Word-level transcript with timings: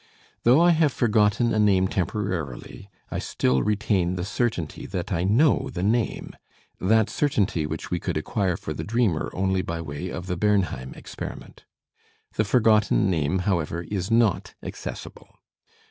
Though 0.45 0.59
I 0.59 0.71
have 0.71 0.91
forgotten 0.91 1.53
a 1.53 1.59
name 1.59 1.87
temporarily 1.87 2.89
I 3.11 3.19
still 3.19 3.61
retain 3.61 4.15
the 4.15 4.25
certainty 4.25 4.87
that 4.87 5.11
I 5.13 5.23
know 5.23 5.69
the 5.71 5.83
name; 5.83 6.31
that 6.79 7.07
certainty 7.07 7.67
which 7.67 7.91
we 7.91 7.99
could 7.99 8.17
acquire 8.17 8.57
for 8.57 8.73
the 8.73 8.83
dreamer 8.83 9.29
only 9.35 9.61
by 9.61 9.79
way 9.79 10.09
of 10.09 10.25
the 10.25 10.35
Bernheim 10.37 10.95
experiment. 10.95 11.65
The 12.33 12.45
forgotten 12.45 13.11
name, 13.11 13.39
however, 13.45 13.83
is 13.91 14.09
not 14.09 14.55
accessible. 14.63 15.35